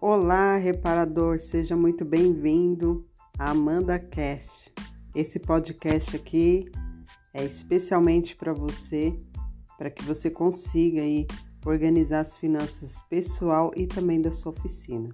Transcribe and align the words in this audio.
Olá, 0.00 0.56
reparador, 0.56 1.40
seja 1.40 1.74
muito 1.74 2.04
bem-vindo 2.04 3.04
a 3.36 3.50
Amanda 3.50 3.98
Cast. 3.98 4.72
Esse 5.12 5.40
podcast 5.40 6.14
aqui 6.14 6.70
é 7.34 7.44
especialmente 7.44 8.36
para 8.36 8.52
você, 8.52 9.18
para 9.76 9.90
que 9.90 10.04
você 10.04 10.30
consiga 10.30 11.00
aí 11.00 11.26
organizar 11.66 12.20
as 12.20 12.36
finanças 12.36 13.02
pessoal 13.10 13.72
e 13.74 13.88
também 13.88 14.22
da 14.22 14.30
sua 14.30 14.52
oficina. 14.52 15.12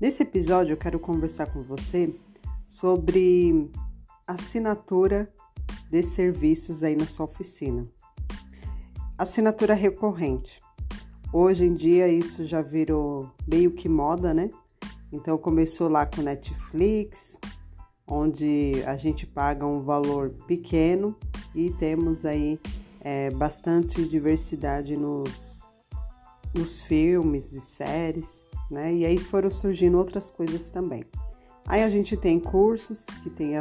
Nesse 0.00 0.24
episódio 0.24 0.72
eu 0.72 0.76
quero 0.76 0.98
conversar 0.98 1.46
com 1.52 1.62
você 1.62 2.12
sobre 2.66 3.70
assinatura 4.26 5.32
de 5.88 6.02
serviços 6.02 6.82
aí 6.82 6.96
na 6.96 7.06
sua 7.06 7.26
oficina. 7.26 7.88
Assinatura 9.16 9.72
recorrente. 9.72 10.63
Hoje 11.36 11.66
em 11.66 11.74
dia 11.74 12.06
isso 12.06 12.44
já 12.44 12.62
virou 12.62 13.28
meio 13.44 13.72
que 13.72 13.88
moda, 13.88 14.32
né? 14.32 14.48
Então 15.10 15.36
começou 15.36 15.88
lá 15.88 16.06
com 16.06 16.22
Netflix, 16.22 17.36
onde 18.06 18.74
a 18.86 18.96
gente 18.96 19.26
paga 19.26 19.66
um 19.66 19.82
valor 19.82 20.30
pequeno 20.46 21.16
e 21.52 21.72
temos 21.72 22.24
aí 22.24 22.60
é, 23.00 23.30
bastante 23.30 24.08
diversidade 24.08 24.96
nos, 24.96 25.66
nos 26.54 26.80
filmes 26.82 27.50
e 27.50 27.60
séries, 27.60 28.44
né? 28.70 28.94
E 28.94 29.04
aí 29.04 29.18
foram 29.18 29.50
surgindo 29.50 29.98
outras 29.98 30.30
coisas 30.30 30.70
também. 30.70 31.02
Aí 31.66 31.82
a 31.82 31.88
gente 31.88 32.16
tem 32.16 32.38
cursos 32.38 33.06
que 33.06 33.28
tem 33.28 33.54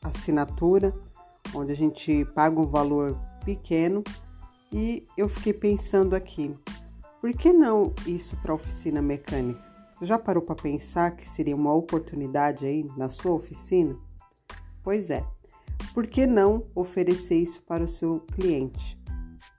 assinatura, 0.00 0.94
onde 1.52 1.72
a 1.72 1.76
gente 1.76 2.24
paga 2.26 2.60
um 2.60 2.68
valor 2.68 3.18
pequeno. 3.44 4.04
E 4.72 5.02
eu 5.16 5.28
fiquei 5.28 5.52
pensando 5.52 6.14
aqui, 6.14 6.54
por 7.20 7.32
que 7.34 7.52
não 7.52 7.92
isso 8.06 8.36
para 8.40 8.54
oficina 8.54 9.02
mecânica? 9.02 9.62
Você 9.94 10.06
já 10.06 10.18
parou 10.18 10.42
para 10.42 10.54
pensar 10.54 11.14
que 11.14 11.28
seria 11.28 11.54
uma 11.54 11.74
oportunidade 11.74 12.64
aí 12.64 12.88
na 12.96 13.10
sua 13.10 13.32
oficina? 13.32 13.94
Pois 14.82 15.10
é. 15.10 15.22
Por 15.92 16.06
que 16.06 16.26
não 16.26 16.64
oferecer 16.74 17.36
isso 17.36 17.60
para 17.62 17.84
o 17.84 17.88
seu 17.88 18.20
cliente? 18.32 18.98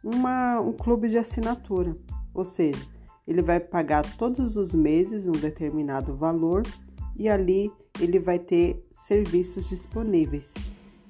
Uma, 0.03 0.59
um 0.59 0.73
clube 0.73 1.07
de 1.07 1.19
assinatura, 1.19 1.95
ou 2.33 2.43
seja, 2.43 2.83
ele 3.27 3.43
vai 3.43 3.59
pagar 3.59 4.01
todos 4.17 4.57
os 4.57 4.73
meses 4.73 5.27
um 5.27 5.33
determinado 5.33 6.15
valor 6.15 6.63
e 7.15 7.29
ali 7.29 7.71
ele 7.99 8.17
vai 8.17 8.39
ter 8.39 8.83
serviços 8.91 9.69
disponíveis. 9.69 10.55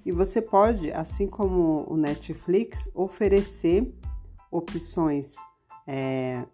E 0.05 0.11
você 0.11 0.41
pode, 0.41 0.91
assim 0.91 1.27
como 1.27 1.85
o 1.87 1.95
Netflix, 1.95 2.89
oferecer 2.93 3.93
opções 4.51 5.37
é, 5.87 6.45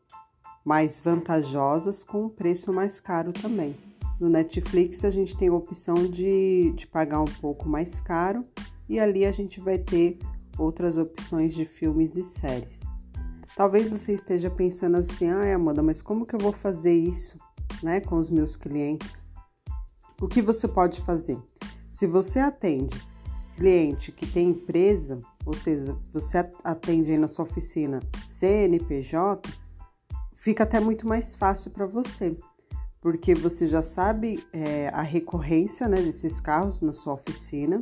mais 0.65 0.99
vantajosas 0.99 2.03
com 2.03 2.25
um 2.25 2.29
preço 2.29 2.73
mais 2.73 2.99
caro 2.99 3.31
também. 3.31 3.75
No 4.19 4.29
Netflix 4.29 5.05
a 5.05 5.11
gente 5.11 5.37
tem 5.37 5.49
a 5.49 5.53
opção 5.53 6.07
de, 6.07 6.73
de 6.75 6.87
pagar 6.87 7.21
um 7.21 7.25
pouco 7.25 7.69
mais 7.69 8.01
caro 8.01 8.43
e 8.89 8.99
ali 8.99 9.25
a 9.25 9.31
gente 9.31 9.59
vai 9.59 9.77
ter 9.77 10.17
outras 10.57 10.97
opções 10.97 11.53
de 11.53 11.65
filmes 11.65 12.15
e 12.15 12.23
séries. 12.23 12.81
Talvez 13.55 13.91
você 13.91 14.13
esteja 14.13 14.49
pensando 14.49 14.97
assim, 14.97 15.29
ah, 15.29 15.55
Amanda, 15.55 15.81
mas 15.81 16.01
como 16.01 16.25
que 16.25 16.35
eu 16.35 16.39
vou 16.39 16.51
fazer 16.51 16.93
isso, 16.93 17.37
né, 17.81 17.99
com 17.99 18.15
os 18.17 18.29
meus 18.29 18.55
clientes? 18.55 19.25
O 20.21 20.27
que 20.27 20.41
você 20.41 20.67
pode 20.67 21.01
fazer? 21.01 21.37
Se 21.89 22.05
você 22.05 22.39
atende 22.39 22.97
cliente 23.55 24.11
que 24.11 24.25
tem 24.25 24.49
empresa, 24.49 25.19
ou 25.47 25.53
seja, 25.53 25.97
você 26.11 26.37
atende 26.61 27.11
aí 27.11 27.17
na 27.17 27.29
sua 27.29 27.45
oficina 27.45 28.01
CNPJ, 28.27 29.49
fica 30.35 30.63
até 30.63 30.77
muito 30.77 31.07
mais 31.07 31.35
fácil 31.35 31.71
para 31.71 31.85
você, 31.85 32.37
porque 32.99 33.33
você 33.33 33.65
já 33.65 33.81
sabe 33.81 34.45
é, 34.51 34.89
a 34.89 35.01
recorrência 35.01 35.87
né, 35.87 36.01
desses 36.01 36.41
carros 36.41 36.81
na 36.81 36.91
sua 36.91 37.13
oficina 37.13 37.81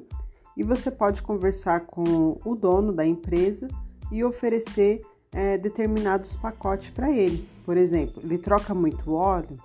e 0.56 0.64
você 0.64 0.92
pode 0.92 1.24
conversar 1.24 1.88
com 1.88 2.40
o 2.46 2.56
dono 2.56 2.94
da 2.94 3.04
empresa 3.04 3.68
e 4.12 4.24
oferecer 4.24 5.02
é, 5.32 5.58
determinados 5.58 6.36
pacotes 6.36 6.92
para 6.92 7.12
ele. 7.12 7.50
Por 7.66 7.78
exemplo, 7.78 8.22
ele 8.24 8.38
troca 8.38 8.76
muito 8.76 9.12
óleo, 9.12 9.58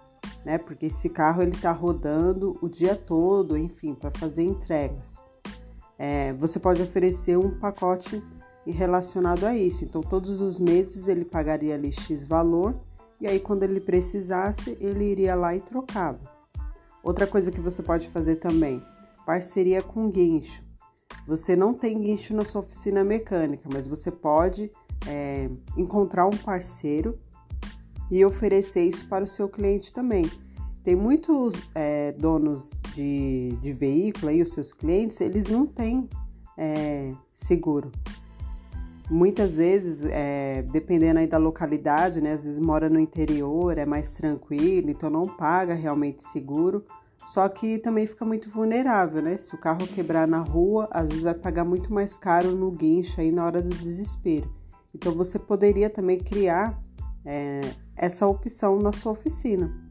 né? 0.43 0.56
Porque 0.56 0.87
esse 0.87 1.10
carro 1.10 1.43
ele 1.43 1.55
está 1.55 1.71
rodando 1.71 2.59
o 2.62 2.69
dia 2.69 2.97
todo, 2.97 3.59
enfim, 3.59 3.94
para 3.94 4.10
fazer 4.10 4.43
entregas 4.43 5.22
é, 6.03 6.33
você 6.33 6.59
pode 6.59 6.81
oferecer 6.81 7.37
um 7.37 7.50
pacote 7.50 8.22
relacionado 8.66 9.44
a 9.44 9.55
isso. 9.55 9.84
Então, 9.84 10.00
todos 10.00 10.41
os 10.41 10.59
meses 10.59 11.09
ele 11.09 11.27
pagaria 11.27 11.75
ali 11.75 11.93
X 11.93 12.25
valor 12.25 12.75
e 13.21 13.27
aí, 13.27 13.38
quando 13.38 13.65
ele 13.65 13.81
precisasse, 13.81 14.78
ele 14.81 15.05
iria 15.05 15.34
lá 15.34 15.55
e 15.55 15.60
trocava. 15.60 16.19
Outra 17.03 17.27
coisa 17.27 17.53
que 17.53 17.60
você 17.60 17.83
pode 17.83 18.09
fazer 18.09 18.37
também, 18.37 18.83
parceria 19.27 19.83
com 19.83 20.09
guincho. 20.09 20.65
Você 21.27 21.55
não 21.55 21.75
tem 21.75 22.00
guincho 22.00 22.34
na 22.34 22.47
sua 22.47 22.62
oficina 22.62 23.05
mecânica, 23.05 23.69
mas 23.71 23.87
você 23.87 24.10
pode 24.10 24.71
é, 25.06 25.50
encontrar 25.77 26.27
um 26.27 26.37
parceiro 26.37 27.19
e 28.10 28.25
oferecer 28.25 28.84
isso 28.84 29.06
para 29.06 29.25
o 29.25 29.28
seu 29.28 29.50
cliente 29.50 29.93
também. 29.93 30.31
Tem 30.83 30.97
muitos 30.97 31.55
é, 31.75 32.13
donos 32.13 32.81
de, 32.95 33.51
de 33.61 33.73
veículo 33.73 34.29
aí, 34.29 34.41
os 34.41 34.53
seus 34.53 34.73
clientes, 34.73 35.21
eles 35.21 35.47
não 35.47 35.67
têm 35.67 36.09
é, 36.57 37.13
seguro. 37.35 37.91
Muitas 39.11 39.57
vezes, 39.57 40.05
é, 40.11 40.63
dependendo 40.63 41.19
aí 41.19 41.27
da 41.27 41.37
localidade, 41.37 42.21
né? 42.23 42.33
Às 42.33 42.45
vezes 42.45 42.59
mora 42.59 42.89
no 42.89 42.99
interior, 42.99 43.77
é 43.77 43.85
mais 43.85 44.15
tranquilo, 44.15 44.89
então 44.89 45.11
não 45.11 45.27
paga 45.27 45.75
realmente 45.75 46.23
seguro. 46.23 46.85
Só 47.27 47.47
que 47.49 47.79
também 47.79 48.07
fica 48.07 48.25
muito 48.25 48.49
vulnerável, 48.49 49.21
né? 49.21 49.37
Se 49.37 49.55
o 49.55 49.59
carro 49.59 49.87
quebrar 49.87 50.27
na 50.27 50.39
rua, 50.39 50.89
às 50.91 51.09
vezes 51.09 51.25
vai 51.25 51.35
pagar 51.35 51.65
muito 51.65 51.93
mais 51.93 52.17
caro 52.17 52.53
no 52.53 52.71
guincho 52.71 53.21
aí 53.21 53.31
na 53.31 53.45
hora 53.45 53.61
do 53.61 53.75
desespero. 53.77 54.51
Então 54.95 55.13
você 55.13 55.39
poderia 55.39 55.91
também 55.91 56.19
criar 56.19 56.81
é, 57.27 57.61
essa 57.97 58.27
opção 58.27 58.79
na 58.79 58.93
sua 58.93 59.13
oficina 59.13 59.91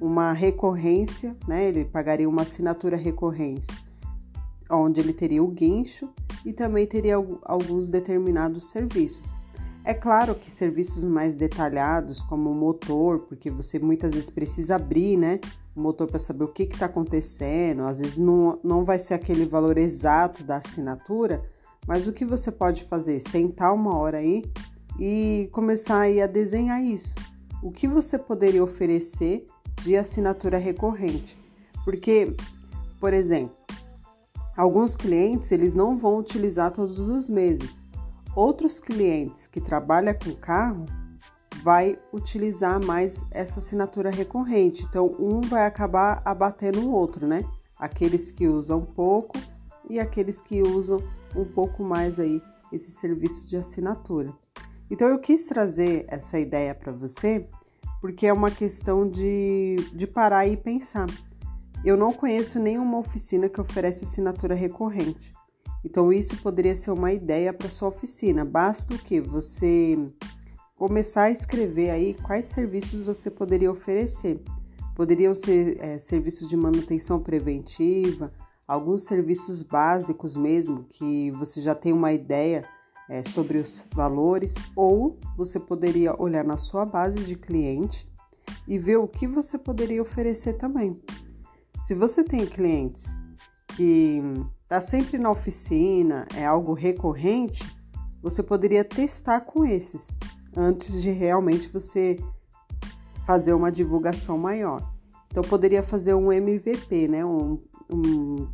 uma 0.00 0.32
recorrência, 0.32 1.36
né? 1.46 1.68
Ele 1.68 1.84
pagaria 1.84 2.28
uma 2.28 2.42
assinatura 2.42 2.96
recorrência, 2.96 3.74
onde 4.70 5.00
ele 5.00 5.12
teria 5.12 5.42
o 5.42 5.48
guincho 5.48 6.08
e 6.44 6.52
também 6.52 6.86
teria 6.86 7.16
alguns 7.44 7.88
determinados 7.88 8.66
serviços. 8.66 9.34
É 9.84 9.92
claro 9.92 10.34
que 10.34 10.50
serviços 10.50 11.04
mais 11.04 11.34
detalhados, 11.34 12.22
como 12.22 12.50
o 12.50 12.54
motor, 12.54 13.20
porque 13.20 13.50
você 13.50 13.78
muitas 13.78 14.14
vezes 14.14 14.30
precisa 14.30 14.76
abrir, 14.76 15.18
né? 15.18 15.38
O 15.76 15.80
motor 15.80 16.06
para 16.06 16.18
saber 16.18 16.44
o 16.44 16.48
que 16.48 16.62
está 16.62 16.86
acontecendo, 16.86 17.82
às 17.82 17.98
vezes 17.98 18.16
não, 18.16 18.58
não 18.64 18.84
vai 18.84 18.98
ser 18.98 19.12
aquele 19.12 19.44
valor 19.44 19.76
exato 19.76 20.42
da 20.42 20.56
assinatura, 20.56 21.42
mas 21.86 22.06
o 22.06 22.12
que 22.12 22.24
você 22.24 22.50
pode 22.50 22.84
fazer? 22.84 23.20
Sentar 23.20 23.74
uma 23.74 23.96
hora 23.96 24.18
aí 24.18 24.44
e 24.98 25.50
começar 25.52 26.00
aí 26.00 26.22
a 26.22 26.26
desenhar 26.26 26.82
isso. 26.82 27.14
O 27.62 27.70
que 27.70 27.86
você 27.86 28.18
poderia 28.18 28.64
oferecer 28.64 29.44
de 29.82 29.96
assinatura 29.96 30.58
recorrente. 30.58 31.38
Porque, 31.84 32.34
por 32.98 33.12
exemplo, 33.12 33.56
alguns 34.56 34.96
clientes 34.96 35.52
eles 35.52 35.74
não 35.74 35.96
vão 35.96 36.18
utilizar 36.18 36.70
todos 36.70 36.98
os 36.98 37.28
meses. 37.28 37.86
Outros 38.34 38.80
clientes 38.80 39.46
que 39.46 39.60
trabalham 39.60 40.14
com 40.14 40.34
carro 40.34 40.86
vai 41.62 41.98
utilizar 42.12 42.84
mais 42.84 43.24
essa 43.30 43.58
assinatura 43.58 44.10
recorrente. 44.10 44.82
Então, 44.82 45.14
um 45.18 45.40
vai 45.40 45.66
acabar 45.66 46.20
abatendo 46.24 46.80
o 46.80 46.92
outro, 46.92 47.26
né? 47.26 47.44
Aqueles 47.78 48.30
que 48.30 48.46
usam 48.46 48.82
pouco 48.82 49.38
e 49.88 49.98
aqueles 50.00 50.40
que 50.40 50.62
usam 50.62 51.02
um 51.34 51.44
pouco 51.44 51.82
mais 51.82 52.18
aí 52.18 52.42
esse 52.72 52.90
serviço 52.90 53.46
de 53.46 53.56
assinatura. 53.56 54.32
Então, 54.90 55.08
eu 55.08 55.18
quis 55.18 55.46
trazer 55.46 56.04
essa 56.08 56.38
ideia 56.38 56.74
para 56.74 56.92
você 56.92 57.48
porque 58.04 58.26
é 58.26 58.32
uma 58.34 58.50
questão 58.50 59.08
de, 59.08 59.76
de 59.94 60.06
parar 60.06 60.46
e 60.46 60.58
pensar. 60.58 61.06
Eu 61.82 61.96
não 61.96 62.12
conheço 62.12 62.58
nenhuma 62.58 62.98
oficina 62.98 63.48
que 63.48 63.58
oferece 63.58 64.04
assinatura 64.04 64.54
recorrente. 64.54 65.32
Então, 65.82 66.12
isso 66.12 66.36
poderia 66.42 66.74
ser 66.74 66.90
uma 66.90 67.14
ideia 67.14 67.50
para 67.50 67.66
sua 67.70 67.88
oficina. 67.88 68.44
Basta 68.44 68.92
o 68.92 68.98
que 68.98 69.22
você 69.22 69.96
começar 70.76 71.22
a 71.22 71.30
escrever 71.30 71.88
aí 71.88 72.12
quais 72.12 72.44
serviços 72.44 73.00
você 73.00 73.30
poderia 73.30 73.72
oferecer. 73.72 74.38
Poderiam 74.94 75.34
ser 75.34 75.78
é, 75.80 75.98
serviços 75.98 76.46
de 76.46 76.58
manutenção 76.58 77.18
preventiva, 77.18 78.30
alguns 78.68 79.04
serviços 79.04 79.62
básicos 79.62 80.36
mesmo, 80.36 80.84
que 80.90 81.30
você 81.30 81.62
já 81.62 81.74
tem 81.74 81.94
uma 81.94 82.12
ideia 82.12 82.68
é, 83.08 83.22
sobre 83.22 83.58
os 83.58 83.86
valores, 83.92 84.54
ou 84.74 85.18
você 85.36 85.60
poderia 85.60 86.20
olhar 86.20 86.44
na 86.44 86.56
sua 86.56 86.84
base 86.84 87.20
de 87.20 87.36
cliente 87.36 88.08
e 88.66 88.78
ver 88.78 88.96
o 88.96 89.08
que 89.08 89.26
você 89.26 89.58
poderia 89.58 90.02
oferecer 90.02 90.54
também. 90.54 91.00
Se 91.80 91.94
você 91.94 92.24
tem 92.24 92.46
clientes 92.46 93.16
que 93.76 94.22
está 94.62 94.80
sempre 94.80 95.18
na 95.18 95.30
oficina, 95.30 96.26
é 96.34 96.44
algo 96.46 96.72
recorrente, 96.72 97.64
você 98.22 98.42
poderia 98.42 98.84
testar 98.84 99.40
com 99.40 99.64
esses 99.64 100.16
antes 100.56 101.02
de 101.02 101.10
realmente 101.10 101.68
você 101.68 102.18
fazer 103.26 103.52
uma 103.52 103.70
divulgação 103.70 104.38
maior. 104.38 104.94
Então 105.26 105.42
poderia 105.42 105.82
fazer 105.82 106.14
um 106.14 106.32
MVP, 106.32 107.08
né? 107.08 107.24
Um, 107.24 107.60
um 107.90 108.48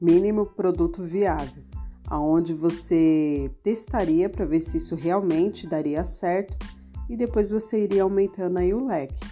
mínimo 0.00 0.46
produto 0.46 1.04
viável, 1.04 1.62
aonde 2.10 2.54
você 2.54 3.50
testaria 3.62 4.28
para 4.28 4.44
ver 4.44 4.60
se 4.60 4.78
isso 4.78 4.94
realmente 4.94 5.66
daria 5.66 6.04
certo 6.04 6.56
e 7.08 7.16
depois 7.16 7.50
você 7.50 7.84
iria 7.84 8.02
aumentando 8.02 8.58
aí 8.58 8.72
o 8.72 8.84
leque. 8.84 9.26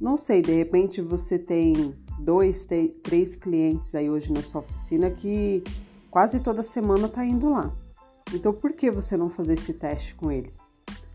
Não 0.00 0.16
sei, 0.16 0.40
de 0.40 0.52
repente 0.52 1.02
você 1.02 1.38
tem 1.38 1.94
dois, 2.18 2.66
três 3.02 3.36
clientes 3.36 3.94
aí 3.94 4.08
hoje 4.08 4.32
na 4.32 4.42
sua 4.42 4.60
oficina 4.60 5.10
que 5.10 5.62
quase 6.10 6.40
toda 6.40 6.62
semana 6.62 7.08
tá 7.08 7.24
indo 7.24 7.50
lá. 7.50 7.74
Então 8.32 8.52
por 8.52 8.72
que 8.72 8.90
você 8.90 9.16
não 9.16 9.28
fazer 9.28 9.54
esse 9.54 9.74
teste 9.74 10.14
com 10.14 10.32
eles? 10.32 10.72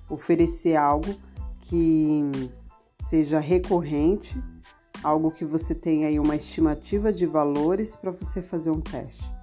Oferecer 0.10 0.76
algo 0.76 1.16
que 1.62 2.22
seja 3.02 3.40
recorrente, 3.40 4.40
algo 5.04 5.32
que 5.32 5.46
você 5.46 5.74
tenha 5.74 6.08
aí 6.08 6.20
uma 6.20 6.36
estimativa 6.36 7.12
de 7.12 7.26
valores 7.26 7.96
para 7.96 8.12
você 8.12 8.42
fazer 8.42 8.70
um 8.70 8.82
teste. 8.82 9.35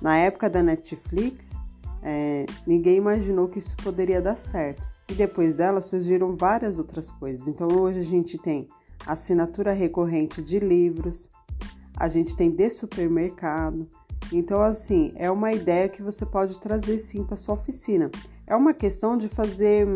Na 0.00 0.16
época 0.16 0.50
da 0.50 0.62
Netflix, 0.62 1.60
é, 2.02 2.46
ninguém 2.66 2.96
imaginou 2.96 3.48
que 3.48 3.58
isso 3.58 3.76
poderia 3.78 4.20
dar 4.20 4.36
certo. 4.36 4.82
E 5.08 5.14
depois 5.14 5.54
dela 5.54 5.80
surgiram 5.80 6.36
várias 6.36 6.78
outras 6.78 7.10
coisas. 7.10 7.48
Então 7.48 7.68
hoje 7.68 8.00
a 8.00 8.04
gente 8.04 8.38
tem 8.38 8.68
assinatura 9.06 9.72
recorrente 9.72 10.42
de 10.42 10.58
livros, 10.58 11.30
a 11.96 12.08
gente 12.08 12.36
tem 12.36 12.50
de 12.50 12.70
supermercado. 12.70 13.88
Então, 14.32 14.60
assim, 14.60 15.12
é 15.14 15.30
uma 15.30 15.52
ideia 15.52 15.88
que 15.88 16.02
você 16.02 16.26
pode 16.26 16.58
trazer 16.58 16.98
sim 16.98 17.22
para 17.22 17.36
sua 17.36 17.54
oficina. 17.54 18.10
É 18.46 18.56
uma 18.56 18.74
questão 18.74 19.16
de 19.16 19.28
fazer 19.28 19.86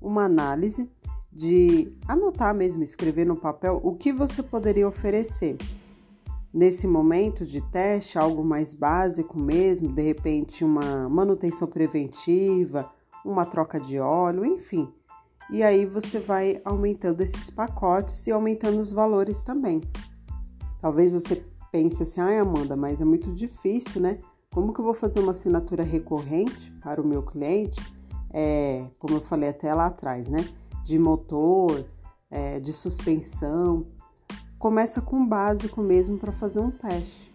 uma 0.00 0.24
análise, 0.24 0.88
de 1.32 1.92
anotar 2.06 2.54
mesmo, 2.54 2.82
escrever 2.82 3.26
no 3.26 3.36
papel 3.36 3.80
o 3.82 3.94
que 3.94 4.12
você 4.12 4.42
poderia 4.42 4.86
oferecer. 4.86 5.56
Nesse 6.52 6.86
momento 6.86 7.46
de 7.46 7.60
teste, 7.60 8.18
algo 8.18 8.44
mais 8.44 8.74
básico 8.74 9.38
mesmo, 9.38 9.92
de 9.92 10.02
repente 10.02 10.64
uma 10.64 11.08
manutenção 11.08 11.68
preventiva, 11.68 12.90
uma 13.24 13.46
troca 13.46 13.78
de 13.78 14.00
óleo, 14.00 14.44
enfim. 14.44 14.92
E 15.48 15.62
aí 15.62 15.86
você 15.86 16.18
vai 16.18 16.60
aumentando 16.64 17.20
esses 17.20 17.50
pacotes 17.50 18.26
e 18.26 18.32
aumentando 18.32 18.80
os 18.80 18.90
valores 18.90 19.42
também. 19.42 19.80
Talvez 20.80 21.12
você 21.12 21.44
pense 21.70 22.02
assim, 22.02 22.20
ai 22.20 22.38
Amanda, 22.38 22.76
mas 22.76 23.00
é 23.00 23.04
muito 23.04 23.32
difícil, 23.32 24.00
né? 24.00 24.18
Como 24.52 24.72
que 24.72 24.80
eu 24.80 24.84
vou 24.84 24.94
fazer 24.94 25.20
uma 25.20 25.30
assinatura 25.30 25.84
recorrente 25.84 26.72
para 26.82 27.00
o 27.00 27.06
meu 27.06 27.22
cliente? 27.22 27.80
É, 28.32 28.86
como 28.98 29.16
eu 29.16 29.20
falei 29.20 29.50
até 29.50 29.72
lá 29.72 29.86
atrás, 29.86 30.28
né? 30.28 30.44
De 30.84 30.98
motor, 30.98 31.84
é, 32.28 32.58
de 32.58 32.72
suspensão. 32.72 33.86
Começa 34.60 35.00
com 35.00 35.22
o 35.22 35.26
básico 35.26 35.80
mesmo 35.80 36.18
para 36.18 36.32
fazer 36.32 36.60
um 36.60 36.70
teste. 36.70 37.34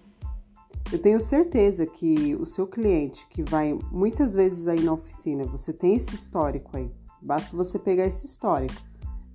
Eu 0.94 1.00
tenho 1.00 1.20
certeza 1.20 1.84
que 1.84 2.36
o 2.36 2.46
seu 2.46 2.68
cliente 2.68 3.26
que 3.32 3.42
vai 3.42 3.74
muitas 3.92 4.36
vezes 4.36 4.68
aí 4.68 4.80
na 4.84 4.94
oficina, 4.94 5.44
você 5.44 5.74
tem 5.74 5.96
esse 5.96 6.14
histórico 6.14 6.78
aí. 6.78 6.88
Basta 7.20 7.58
você 7.58 7.80
pegar 7.80 8.06
esse 8.06 8.28
histórico 8.28 8.80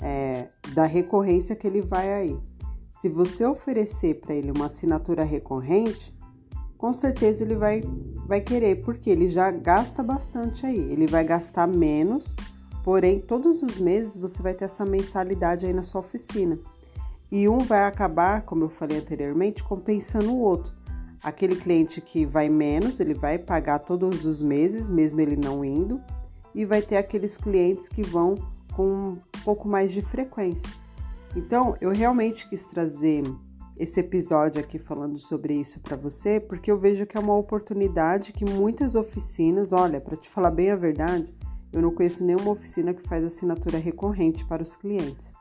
é, 0.01 0.51
da 0.73 0.85
recorrência 0.85 1.57
que 1.57 1.67
ele 1.67 1.83
vai 1.83 2.15
aí. 2.15 2.39
Se 2.89 3.09
você 3.09 3.45
oferecer 3.45 4.21
para 4.21 4.37
ele 4.37 4.53
uma 4.53 4.67
assinatura 4.67 5.25
recorrente, 5.25 6.17
com 6.79 6.95
certeza 6.95 7.43
ele 7.43 7.57
vai, 7.57 7.83
vai 8.25 8.41
querer, 8.41 8.85
porque 8.85 9.11
ele 9.11 9.29
já 9.29 9.51
gasta 9.51 10.01
bastante 10.01 10.65
aí. 10.65 10.79
Ele 10.79 11.09
vai 11.09 11.25
gastar 11.25 11.67
menos, 11.67 12.37
porém, 12.85 13.19
todos 13.19 13.65
os 13.65 13.79
meses 13.79 14.17
você 14.17 14.41
vai 14.41 14.55
ter 14.55 14.67
essa 14.67 14.87
mensalidade 14.87 15.67
aí 15.67 15.73
na 15.73 15.83
sua 15.83 16.03
oficina. 16.03 16.57
E 17.31 17.49
um 17.49 17.59
vai 17.59 17.85
acabar, 17.85 18.43
como 18.43 18.65
eu 18.65 18.69
falei 18.69 18.99
anteriormente, 18.99 19.63
compensando 19.63 20.33
o 20.33 20.41
outro. 20.41 20.73
Aquele 21.23 21.55
cliente 21.55 22.01
que 22.01 22.25
vai 22.27 22.49
menos, 22.49 22.99
ele 22.99 23.15
vai 23.15 23.39
pagar 23.39 23.79
todos 23.81 24.25
os 24.25 24.43
meses, 24.43 24.91
mesmo 24.91 25.21
ele 25.21 25.37
não 25.37 25.65
indo, 25.65 26.01
e 26.55 26.65
vai 26.65 26.83
ter 26.83 26.97
aqueles 26.97 27.37
clientes 27.37 27.89
que 27.89 28.03
vão 28.03 28.37
com 28.73 28.91
um 28.93 29.19
pouco 29.45 29.69
mais 29.69 29.93
de 29.93 30.03
frequência. 30.03 30.73
Então, 31.37 31.77
eu 31.81 31.91
realmente 31.91 32.49
quis 32.49 32.67
trazer 32.67 33.23
esse 33.79 34.01
episódio 34.01 34.61
aqui 34.61 34.79
falando 34.79 35.19
sobre 35.19 35.55
isso 35.55 35.79
para 35.81 35.97
você, 35.97 36.41
porque 36.41 36.71
eu 36.71 36.79
vejo 36.79 37.07
que 37.07 37.17
é 37.17 37.21
uma 37.21 37.37
oportunidade 37.37 38.33
que 38.33 38.45
muitas 38.45 38.95
oficinas, 38.95 39.73
olha, 39.73 40.01
para 40.01 40.17
te 40.17 40.29
falar 40.29 40.51
bem 40.51 40.71
a 40.71 40.77
verdade, 40.77 41.33
eu 41.73 41.81
não 41.81 41.95
conheço 41.95 42.25
nenhuma 42.25 42.51
oficina 42.51 42.93
que 42.93 43.07
faz 43.07 43.25
assinatura 43.25 43.79
recorrente 43.79 44.45
para 44.45 44.63
os 44.63 44.75
clientes. 44.75 45.33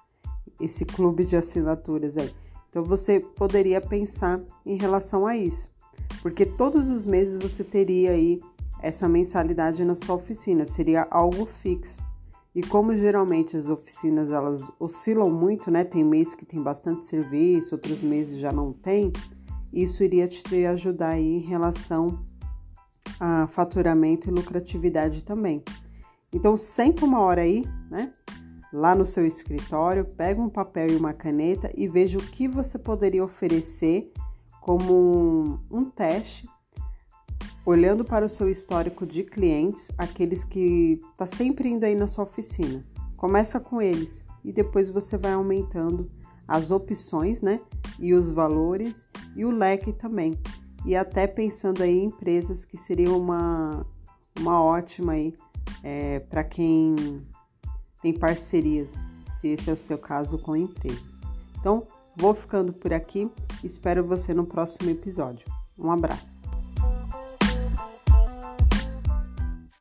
Esse 0.59 0.85
clube 0.85 1.23
de 1.23 1.35
assinaturas 1.35 2.17
aí. 2.17 2.33
Então 2.69 2.83
você 2.83 3.19
poderia 3.19 3.81
pensar 3.81 4.41
em 4.65 4.77
relação 4.77 5.25
a 5.25 5.35
isso, 5.35 5.69
porque 6.21 6.45
todos 6.45 6.89
os 6.89 7.05
meses 7.05 7.35
você 7.35 7.63
teria 7.63 8.11
aí 8.11 8.41
essa 8.81 9.09
mensalidade 9.09 9.83
na 9.83 9.95
sua 9.95 10.15
oficina, 10.15 10.65
seria 10.65 11.07
algo 11.09 11.45
fixo. 11.45 12.01
E 12.53 12.61
como 12.61 12.95
geralmente 12.95 13.55
as 13.55 13.69
oficinas 13.69 14.31
elas 14.31 14.71
oscilam 14.79 15.29
muito, 15.29 15.69
né? 15.69 15.83
Tem 15.83 16.03
mês 16.03 16.33
que 16.33 16.45
tem 16.45 16.61
bastante 16.61 17.05
serviço, 17.05 17.75
outros 17.75 18.01
meses 18.03 18.37
já 18.37 18.51
não 18.51 18.73
tem. 18.73 19.13
Isso 19.71 20.03
iria 20.03 20.27
te 20.27 20.65
ajudar 20.65 21.09
aí 21.09 21.37
em 21.37 21.39
relação 21.39 22.19
a 23.19 23.47
faturamento 23.47 24.27
e 24.27 24.31
lucratividade 24.31 25.23
também. 25.23 25.63
Então, 26.33 26.57
senta 26.57 27.05
uma 27.05 27.19
hora 27.19 27.41
aí, 27.41 27.65
né? 27.89 28.11
Lá 28.71 28.93
no 28.93 29.05
seu 29.05 29.25
escritório, 29.25 30.05
pega 30.05 30.41
um 30.41 30.49
papel 30.49 30.91
e 30.91 30.95
uma 30.95 31.13
caneta 31.13 31.71
e 31.75 31.87
veja 31.87 32.17
o 32.17 32.21
que 32.23 32.47
você 32.47 32.77
poderia 32.77 33.23
oferecer 33.23 34.11
como 34.61 34.93
um, 34.93 35.59
um 35.71 35.85
teste, 35.85 36.47
olhando 37.65 38.05
para 38.05 38.25
o 38.25 38.29
seu 38.29 38.49
histórico 38.49 39.05
de 39.05 39.23
clientes, 39.23 39.89
aqueles 39.97 40.43
que 40.43 40.99
está 41.11 41.25
sempre 41.25 41.69
indo 41.69 41.83
aí 41.83 41.95
na 41.95 42.07
sua 42.07 42.23
oficina. 42.23 42.85
Começa 43.17 43.59
com 43.59 43.81
eles 43.81 44.23
e 44.43 44.51
depois 44.51 44.89
você 44.89 45.17
vai 45.17 45.33
aumentando 45.33 46.09
as 46.47 46.71
opções, 46.71 47.41
né? 47.41 47.59
E 47.99 48.13
os 48.13 48.29
valores 48.29 49.07
e 49.35 49.45
o 49.45 49.51
leque 49.51 49.93
também. 49.93 50.39
E 50.85 50.95
até 50.95 51.27
pensando 51.27 51.83
aí 51.83 51.95
em 51.95 52.05
empresas 52.05 52.65
que 52.65 52.77
seriam 52.77 53.19
uma, 53.19 53.85
uma 54.39 54.63
ótima 54.63 55.13
aí 55.13 55.33
é, 55.83 56.19
para 56.19 56.43
quem 56.43 56.95
tem 58.01 58.13
parcerias, 58.13 59.03
se 59.29 59.49
esse 59.49 59.69
é 59.69 59.73
o 59.73 59.77
seu 59.77 59.97
caso 59.97 60.37
com 60.37 60.55
empresas. 60.55 61.19
Então, 61.59 61.85
vou 62.15 62.33
ficando 62.33 62.73
por 62.73 62.93
aqui. 62.93 63.29
Espero 63.63 64.03
você 64.03 64.33
no 64.33 64.45
próximo 64.45 64.89
episódio. 64.89 65.45
Um 65.77 65.91
abraço. 65.91 66.48